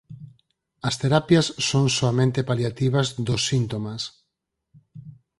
[0.87, 4.01] As terapias son soamente paliativas dos síntomas.